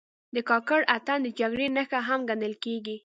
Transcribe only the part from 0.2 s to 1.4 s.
د کاکړ اتن د